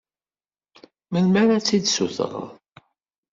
[1.11, 2.47] Melmi ara tt-id-sutreḍ?